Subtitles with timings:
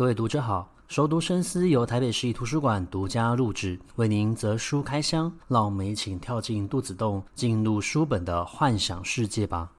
[0.00, 9.72] 各位读者好，熟读深思由台北市立图书馆独家录制，为您择书开箱，让我们一起跳进肚子洞，进入书本的幻想世界吧。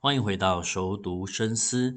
[0.00, 1.96] 欢迎回到熟读深思。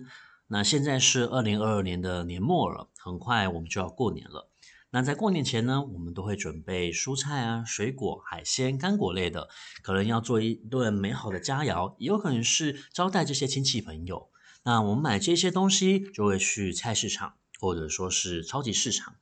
[0.50, 4.50] 那现在是二零二二年的年末了，很快我们就要过年了。
[4.96, 9.50] 那在过年前呢，我们都会准备蔬菜啊、水果、海鲜、干果类的，
[9.84, 14.30] 可能要做一顿美好的佳肴，也有可能是招待这些亲戚朋友。
[14.64, 19.16] 那我们买这些东西，就会去菜市场，或者说是超级市场。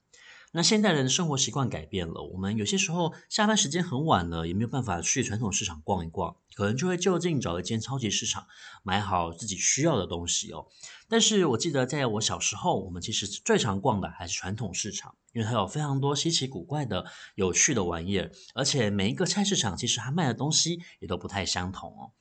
[0.56, 8.46] 那现代人的生活习惯改变了，我们有些时候下班时间很晚了，也没有办法去传统市场逛一逛，可能就会就近找一间超级市场，
[8.84, 10.68] 买好自己需要的东西哦。
[11.10, 22.12] 但是我记得在我小时候，我们其实最常逛的还是传统市场，因为它有非常多稀奇古怪的、有趣的玩意儿，而且每一个菜市场其实它卖的东西也都不太相同哦。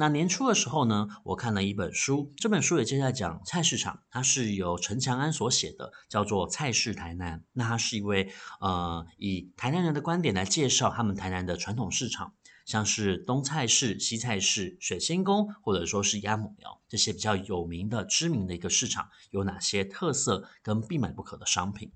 [0.00, 7.40] 那年初的时候呢，我看了一本书，这本书也就在讲菜市场，它是由陈强安所写的，叫做《菜市台南》。
[7.52, 12.32] 那他是一位呃，以台南人的观点来介绍他们台南的传统市场，
[12.64, 21.92] 像是东菜市、西菜市、水仙宫，或者说是鸭母寮这些比较有名的、知名的一个市场，有哪些特色跟必买不可的商品？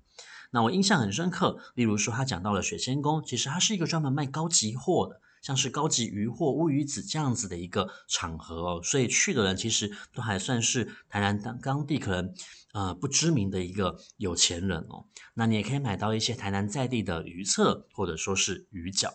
[0.51, 5.21] 那我印象很深刻，例如说他讲到了水仙宫，其实它是一个专门卖高级货的。
[5.45, 12.33] 像是高级鱼货、乌鱼子这样子的一个场合哦，所以去的人其实都还算是台南当当地可能
[12.73, 15.05] 呃不知名的一个有钱人哦。
[15.35, 19.11] 那你也可以买到一些台南在地的鱼册或者说是鱼饺。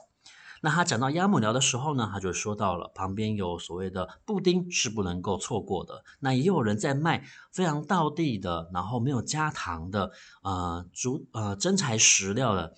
[0.63, 6.05] 那他讲到鸭母寮的时候呢，他就说到了旁边有所谓的布丁是不能够错过的。
[6.21, 10.13] 那也有人在卖非常道地的，然后没有加糖的
[10.45, 12.77] 呃竹呃真材实料的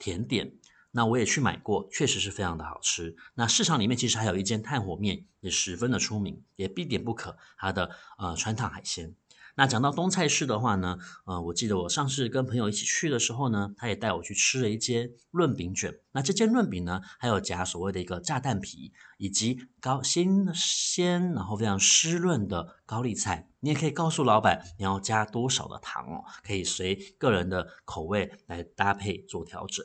[0.00, 0.54] 甜点。
[0.92, 3.16] 那我也去买过，确实是非常的好吃。
[3.34, 7.36] 那市场里面其实还有一间炭火面，也十分的出名，也必点不可。
[7.56, 9.14] 它的呃川烫海鲜。
[9.56, 10.96] 那讲到东菜市的话呢，
[11.26, 15.98] 呃，我记得我上次跟朋友一起去的时候呢，他也带我去吃了一间润饼卷。
[16.12, 23.50] 那这间润饼呢，还有夹所谓的一个炸蛋皮，以及高新鲜然后非常湿润的高丽菜。
[23.58, 29.84] 你也可以告诉老板你要加多少的糖哦，可以随个人的口味来搭配做调整。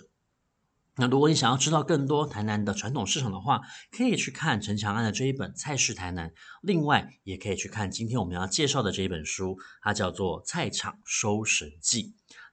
[0.97, 3.61] 那如果你想要知道更多台南的传统市场的话，
[3.91, 6.29] 可以去看陈强安的这一本《菜市台南》，
[6.61, 12.03] 另外也可以去看今天我们要介绍的这一本书，它叫做《菜场收神记》。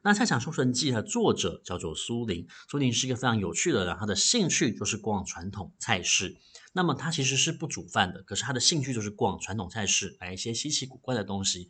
[0.04, 6.36] 那《菜场收存记》的作者叫做苏林，苏林是一个非常有趣的人，他的兴趣就是逛传统菜市。
[6.72, 11.68] 那么他其实是不煮饭的，可是他的兴趣就是逛传统菜市，买一些稀奇古怪的东西。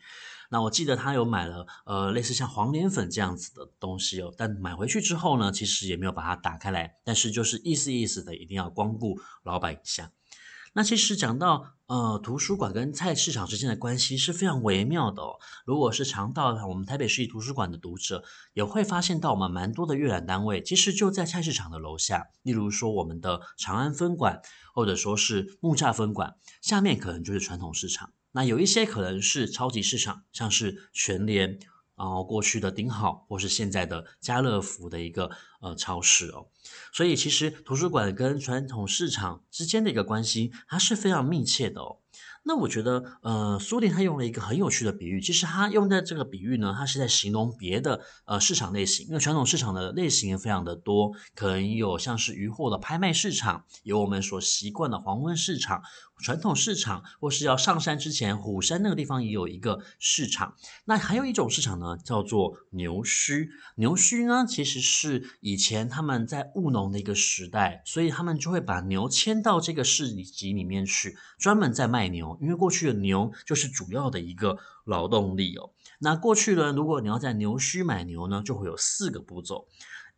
[0.49, 10.11] 那我记得他有买了呃类似像黄连粉这样子的东西哦，但买回去之后呢，其实也没有把它打开来，但是就是意思意思的一定要光顾老板一下。
[10.75, 15.23] 那其实讲到呃图书馆跟菜市场之间的关系是非常微妙的。
[15.67, 18.25] 如果是常到我们台北市立图书馆的读者，
[18.55, 22.29] 也会发现到我们蛮多的阅览单位其实就在菜市场的楼下。
[22.43, 24.41] 例如说我们的长安分馆，
[24.75, 28.13] 或者说是木栅分馆，下面可能就是传统市场。
[28.33, 31.59] 那有一些可能是超级市场，像是全联。
[32.03, 35.31] 然后过去的顶好，或是现在的家乐福的一个
[35.61, 36.49] 呃超市哦，
[36.93, 41.99] 所以其实图书馆跟传统市场之间的一个关系，它是非常密切的哦。
[42.45, 55.85] 那我觉得，呃，苏林他用了一个很有趣的比喻，其实他用的这个比喻呢，他是在形容别的呃市场类型，因为传统市场的类型也非常的多，可能有像是鱼货的拍卖市场，有我们所习惯的黄昏市场。
[56.19, 60.55] 传统市场，或是要上山之前，虎山那个地方也有一个市场。
[60.85, 63.49] 那还有一种市场呢，叫做牛墟。
[63.77, 72.39] 牛墟呢，其实是以前他们在务农的一个时代，所以他们就会把牛牵到这个市集里面去，专门在卖牛。
[72.41, 75.71] 因为过去的牛就是主要的一个劳动力哦。
[75.99, 79.67] 那过去呢，如果你要在牛墟买牛呢，就会有四个步骤。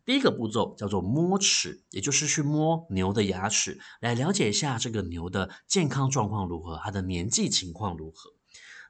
[0.05, 8.31] 第一个步骤叫做摸齿，也就是去摸牛的牙齿，来了解一下这个牛的健康状况如何，它的年纪情况如何。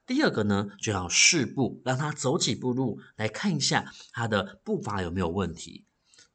[0.06, 5.86] 第二个呢，就要试步，让它走几步路，来看一下它的步伐有没有问题。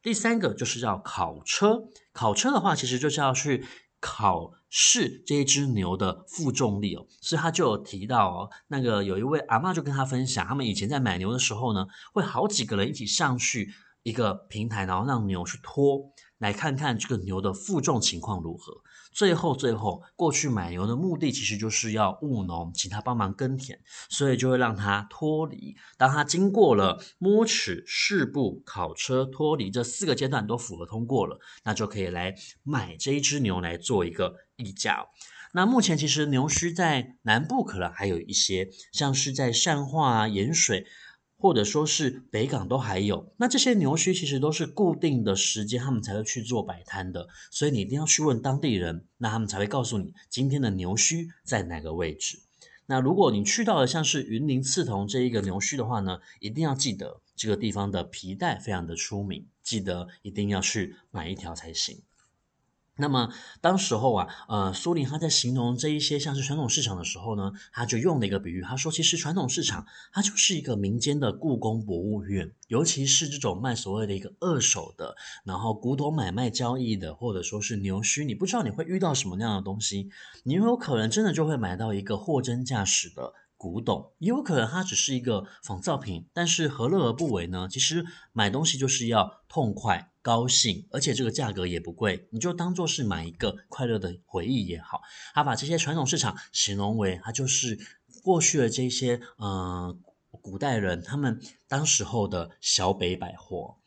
[0.01, 3.63] 第三个就是要考车，考车的话，其实就是要去
[3.99, 7.05] 考试这一只牛的负重力哦。
[7.21, 13.71] 所以他就有提到哦，那个有一位阿嬷就跟他分享，他们以前在买牛的时候呢，会好几个人一起上去。
[14.03, 18.73] 一个平台，然后让牛去拖，来看看这个牛的负重情况如何。
[19.13, 23.77] 最后，最后过去买牛的目的其实就是要务农，请他帮忙耕田，
[24.09, 25.75] 所以就会让他脱离。
[25.97, 32.33] 当他经过了摸齿、试步、考车、脱离这四个阶段都符合通过了，那就可以来
[32.63, 35.07] 买这一只牛来做一个议价。
[35.53, 40.87] 那目前其实牛墟在南部可能还有一些，像是在善化啊、盐水。
[41.41, 52.39] 或者说是北港都还有，那这些牛墟其实都是固定的时间，他们才会去做摆摊的，所以你一定要去问当地人，那他们才会告诉你今天的牛墟在哪个位置。
[52.85, 62.01] 那如果你去到了像是云林刺桐这一个牛墟的话呢，一定要记得这个地方的皮带非常的出名，记得一定要去买一条才行。
[63.01, 80.09] 那么当时候啊，呃，苏宁他在形容这一些像是传统市场的时候呢，他就用了一个比喻，他说，其实传统市场它就是一个民间的故宫博物院，尤其是这种卖所谓的一个二手的，然后古董买卖交易的，或者说是牛墟，你不知道你会遇到什么样的东西，
[80.43, 83.33] 你有可能真的就会买到一个货真价实的。
[83.57, 87.67] 古董也有可能它只是一个仿造品，但是何乐而不为呢？
[87.69, 95.01] 其实买东西就是要痛快、高兴，而且这个价格也不贵，你就当做是买一个快乐的回忆也好。
[95.33, 97.79] 他把这些传统市场形容为，他就是
[98.23, 99.97] 过去的这些呃
[100.29, 103.77] 古代人他们当时候的小北百货。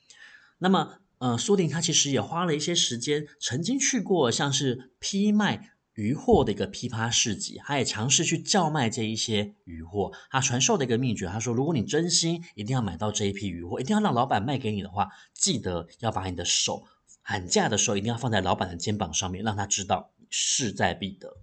[0.58, 5.73] 那么呃，苏婷他其实也花了一些时间，曾经去过像是批卖。
[5.94, 10.12] 鱼货的一个批发市集，他也尝试去叫卖这一些鱼货。
[10.30, 16.84] 他传授的一个秘诀，他说：如果你真心一定要买到这一批鱼货，一定要让老板卖给你的话，记得要把你的手
[17.22, 21.36] 喊价的时候，一定要放在老板的肩膀上面，让他知道势在必得。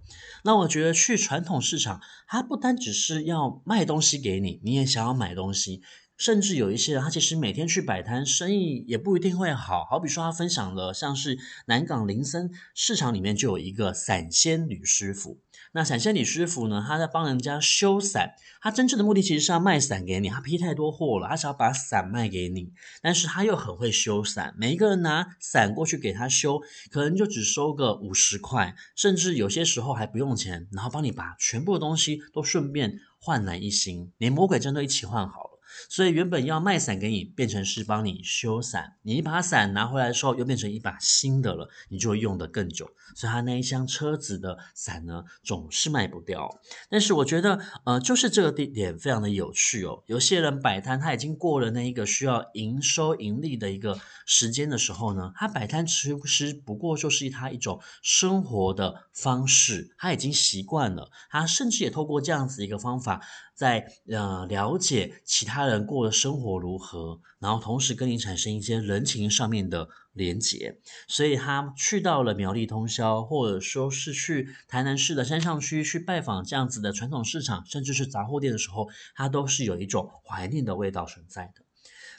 [0.44, 5.82] 那我觉得去传统市场，他不单只是要卖东西给你，你也想要买东西。
[6.22, 9.84] 甚至有一些人，他其实每天去摆摊，生意也不一定会好。
[9.84, 11.36] 好比说，他分享了像是
[11.66, 15.40] 南港林森市场里面就有一个伞仙女师傅。
[15.72, 20.28] 那伞仙女师傅呢，他在帮人家修伞，他真正的目的其实是要卖伞给你。
[20.28, 22.70] 他批太多货了，他想要把伞卖给你，
[23.02, 24.54] 但是他又很会修伞。
[24.56, 26.60] 每一个人拿伞过去给他修，
[26.92, 35.51] 可能就只收个五十块，甚至有些时候还不用钱，然后帮你把全部的东西都顺便焕然一新，连魔鬼针都一起换好。
[35.88, 38.96] 所以原本要卖伞给你，变成是帮你修伞。
[39.02, 42.90] 你一把伞拿回来的时候，又变成一把新的了，你就会用得更久。
[43.14, 46.48] 所以他那一箱车子的伞呢，总是卖不掉。
[46.88, 50.02] 但是我觉得，呃，就是这个地点非常的有趣哦。
[50.06, 61.10] 有些人摆摊，他已经过了那一个需要营收盈利的一个时间的时候呢，他摆摊其实不过就是他一种生活的方式，他已经习惯了。
[61.30, 63.20] 他甚至也透过这样子一个方法。
[63.54, 81.62] 在呃了解其他人过的生活如何，然后同时跟你产生一些人情上面的连结，所以他去到了苗栗通宵，或者说是去台南市的山上区去拜访这样子的传统市场，甚至是杂货店的时候，他都是有一种怀念的味道存在的。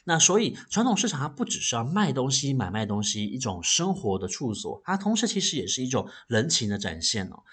[0.05, 7.43] 那所以传统市场它不只是要卖东西、买卖东西，一种生活的处所，它同时其实也是一种人情的展现哦。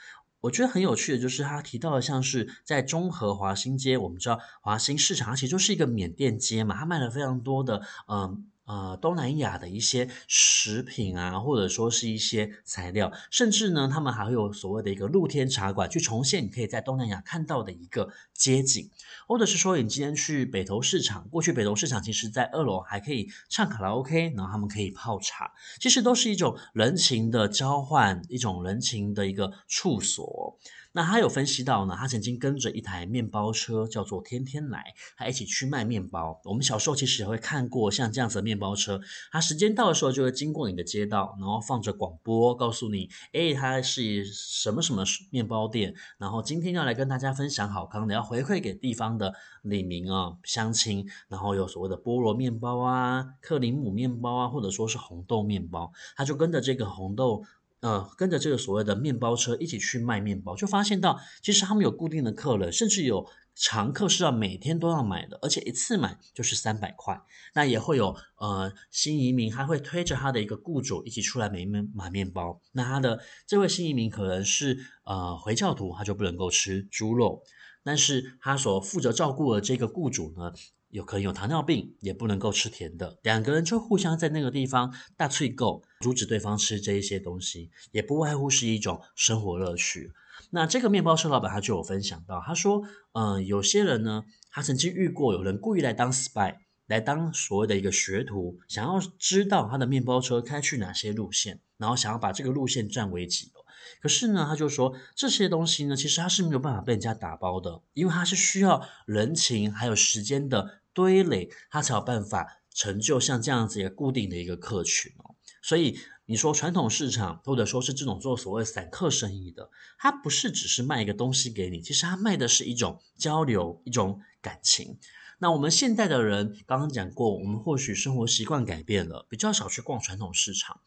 [0.42, 8.50] 我觉得很有趣的就是他提到的，像是在中和华新街，我们知道华新市场它其实就是一个缅甸街嘛，它卖了非常多的嗯。
[8.70, 18.88] 呃，东南亚的一些食品啊，或者说是一些材料，甚至呢，他们还会有所谓的一个露天茶馆，去重现你可以在东南亚看到的一个街景，
[19.26, 30.56] 或者是说你今天去北投市场，过去北投市场其实在二楼还可以唱卡拉 OK，然后他们可以泡茶，其实都是一种人情的交换，一种人情的一个处所。
[30.92, 36.40] 那他有分析到呢，他曾经跟着一台面包车叫做天天来，他一起去卖面包。
[36.44, 57.44] 我们小时候其实也会看过像这样子的面包车，他时间到的时候就会经过你的街道，然后放着广播告诉你，诶，他是什么什么面包店，然后今天要来跟大家分享好康的，要回馈给地方的里民啊乡亲，然后有所谓的菠萝面包啊、克林姆面包啊，或者说是红豆面包，他就跟着这个红豆。
[57.80, 67.20] 呃，跟着这个所谓的面包车一起去卖面包，就发现到其实他们有固定的客人，甚至有常客是要每天都要买的，而且一次买就是三百块。
[67.54, 72.60] 那也会有呃新移民，他会推着他的一个雇主一起出来买面买面包。
[72.72, 77.42] 那他的这位新移民可能是呃回教徒，他就不能够吃猪肉，
[77.82, 80.52] 但是他所负责照顾的这个雇主呢，
[80.90, 90.12] 有可能有糖尿病，也不能够吃甜的，两个人就互相在那个地方大脆够，阻止对方吃这一些东西，也不外乎是一种生活乐趣。
[90.50, 92.82] 那这个面包车老板他就有分享到，他说，
[93.12, 96.56] 嗯、有些人呢，他曾经遇过有人故意来当 spy，
[96.87, 103.61] 来当所谓的一个学徒，想要知道他的面包车开去哪些路线，然后想要把这个路线占为己有。
[104.00, 115.35] 可是呢，他就说这些东西呢，其实他是没有办法被人家打包的，因为他是需要人情还有时间的堆垒，他才有办法成就像这样子一个固定的一个客群哦。
[115.62, 124.99] 所以你说传统市场，或者说是这种做所谓散客生意的，他不是只是卖一个东西给你，其实他卖的是一种交流，一种感情。
[125.38, 130.80] 那我们现代的人刚刚讲过，我们或许生活习惯改变了，比较少去逛传统市场。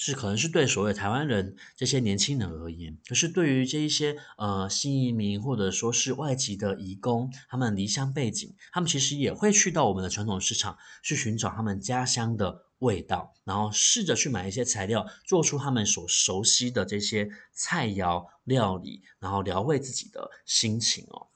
[0.00, 21.26] 是，可能是对所谓台湾人这些年轻人而言，可是对于这一些呃新移民或者说是外籍的移工，他们离乡背景，他们其实也会去到我们的传统市场去寻找他们家乡的味道，然后试着去买一些材料，做出他们所熟悉的这些菜肴料理，然后疗慰自己的心情哦。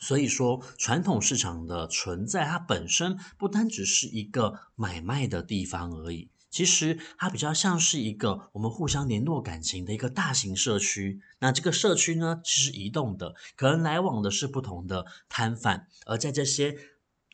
[0.00, 6.30] 所以说，传统市场的存在，它本身不单只是一个买卖的地方而已。
[6.50, 11.20] 其实它比较像是一个我们互相联络感情的一个大型社区。
[11.38, 16.76] 那这个社区呢，其实移动的，可能来往的是不同的摊贩，而在这些。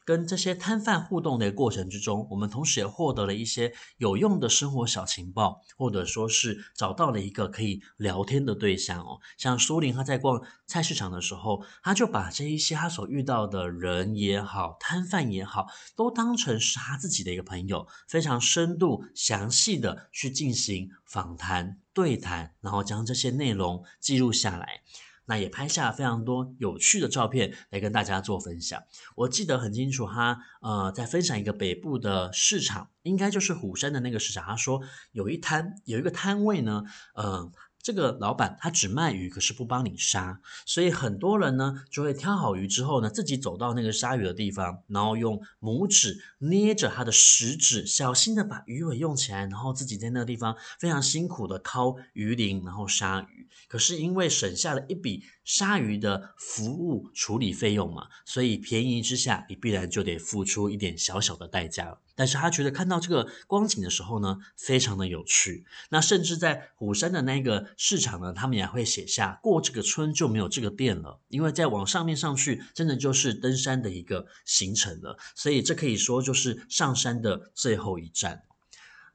[0.06, 9.18] 跟这些摊贩互动的过程之中，我们同时也获得了一些有用的生活小情报，或者说是找到了一个可以聊天的对象哦。
[9.36, 24.82] 像苏林他在逛菜市场的时候，他就把这一些他所遇到的人也好，摊贩也好，都当成是他自己的一个朋友，非常深度详细的去进行访谈对谈，然后将这些内容记录下来。
[25.26, 28.82] 那也拍下了非常多有趣的照片来跟大家做分享。
[29.14, 34.44] 我记得很清楚，他呃在分享一个北部的市场，应该就是虎山的那个市场。
[34.44, 34.80] 他说
[35.12, 37.52] 有一摊有一个摊位呢，呃。
[37.86, 53.46] 这个老板他只卖鱼，可是不帮你杀，所以很多人呢就会挑好鱼之后呢，自己走到那个杀鱼的地方，然后用拇指捏着他的食指，小心的把鱼尾用起来，然后自己在那个地方非常辛苦的敲鱼鳞，然后杀鱼。
[53.68, 62.00] 可是因为省下了一笔鲨鱼的服务处理费用嘛，所以便宜之下，你必然就得付出一点小小的代价了。
[62.16, 65.64] 但是他觉得看到这个光景的时候呢，非常的有趣。
[65.90, 75.16] 那甚至在虎山的那个市场呢，他们也会写下过这个村就没有这个店了，因为再往上面上去，真的就是登山的一个行程了。
[75.36, 78.42] 所以这可以说就是上山的最后一站。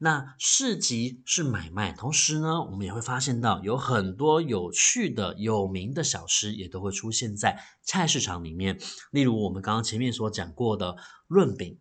[0.03, 8.79] 那市集是买卖，同时呢，我们也会发现到有很多有趣的、有名的小吃也都会出现在菜市场里面。
[9.12, 11.77] 例如我们刚刚前面所讲过的润饼。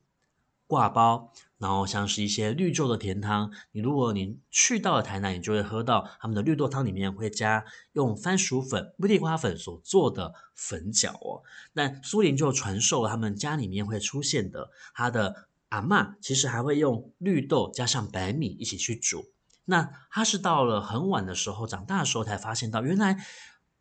[0.67, 11.43] 挂包，然后像是一些绿豆的甜汤，你如果你去到了台南，你就会喝到他们的绿豆汤里面会加用番薯粉、地瓜粉所做的粉饺哦。
[11.73, 19.33] 那苏林就传授他们家里面会出现的，他的阿嬷其实还会用绿豆加上白米一起去煮。
[19.65, 23.27] 那他是到了很晚的时候，长大的时候才发现到原来。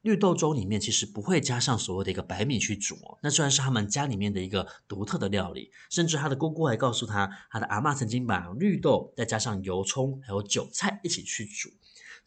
[0.01, 11.69] 绿豆粥里面其实不会加上所谓的一个白米去煮哦，那虽然是他们家里面的一个独特的料理，甚至他的姑姑还告诉他，他的阿嬷曾经把绿豆再加上油葱还有韭菜一起去煮，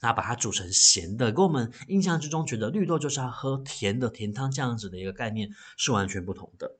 [0.03, 6.77] 那把它煮成咸的，跟我们印象之中觉得绿豆就是要喝甜的甜汤这样子的一个概念是完全不同的。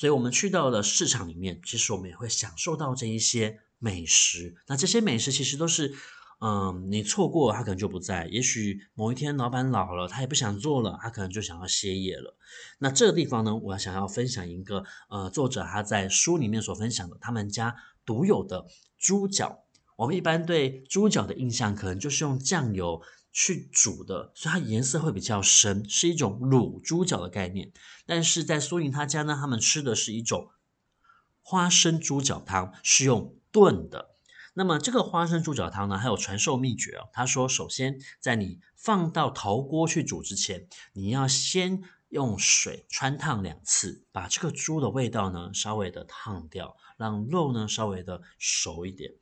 [0.00, 5.94] 所以我们去到了市场里面，其实我们也会享受到这一些美食，那这些美食其实都是。
[6.42, 8.26] 嗯，你错过他可能就不在。
[8.28, 12.34] 也许某一天老板老了，他也不想做了，他可能就想要歇业了。
[12.78, 17.76] 那这个地方呢，我要想要分享一个呃，作者他在书里面所分享的他们家
[18.06, 18.64] 独有的
[18.96, 19.64] 猪脚。
[19.96, 27.72] 我们一般对猪脚的印象可能就是用酱油去煮的，所以它颜色会比较深，是一种卤猪脚的概念。
[28.06, 30.50] 但是在苏莹他家呢，他们吃的是一种
[31.42, 34.16] 花生猪脚汤，是用炖的。
[34.54, 37.08] 那么这个花生猪脚汤呢，还有传授秘诀哦。
[37.12, 49.12] 他说，首先在你放到陶锅去煮之前，你要先用水汆烫两次，把这个猪的味道呢稍微的烫掉，让肉呢稍微的熟一点。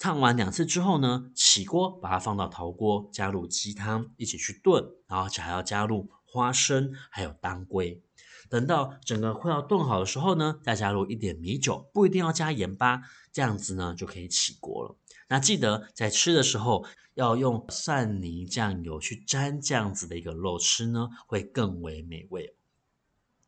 [0.00, 8.02] 烫完两次之后呢，起锅把它放到陶锅，加入鸡汤一起去炖，然后还要加入花生还有当归。
[8.48, 14.96] 等到整个快要炖好的时候呢，再加入一点米酒，不一定要加盐巴，这样子呢就可以起锅了。
[15.28, 22.56] 那记得在吃的时候要用蒜泥酱油去沾，这样子的一个肉吃呢会更为美味。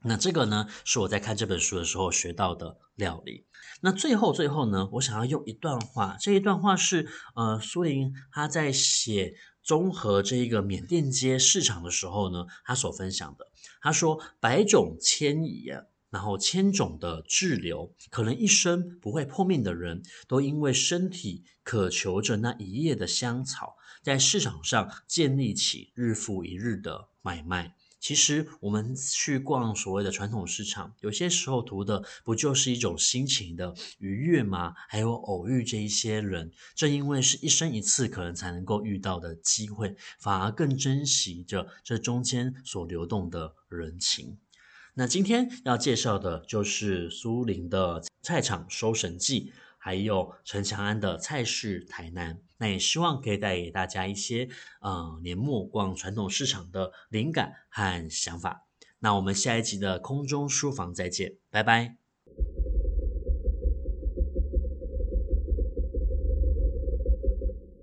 [0.05, 3.47] 那这个呢是我在看这本书的时候学到的料理。
[3.81, 13.49] 那最后最后呢，我想要用一段话，这一段话是呃苏林他在写综合这一个缅甸街市场的时候呢，他所分享的。
[13.81, 27.75] 他说：“百种迁移啊，然后千种的滞留，可能一生不会碰面的人，都因为身体渴求着那一夜的香草，在市场上建立起日复一日的买卖。
[28.03, 34.75] 其实我们去逛所谓的传统市场，有些时候图的不就是一种心情的愉悦吗？
[34.89, 44.37] 还有偶遇这一些人，正因为是一生一次可能才能够遇到的机会，反而更珍惜着这中间所流动的人情。
[44.95, 49.53] 那今天要介绍的就是苏林的菜场收神记，
[49.85, 52.41] 还有陈强安的菜市台南。
[52.59, 54.49] 那也希望可以带给大家一些，
[54.81, 58.69] 呃，年末逛传统市场的灵感和想法。
[59.01, 61.97] 那我们下一集的空中书房再见，拜拜。